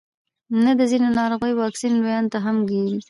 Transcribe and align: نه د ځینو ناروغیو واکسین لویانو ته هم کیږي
نه 0.63 0.71
د 0.79 0.81
ځینو 0.91 1.07
ناروغیو 1.19 1.59
واکسین 1.63 1.91
لویانو 1.97 2.31
ته 2.33 2.39
هم 2.45 2.57
کیږي 2.69 2.97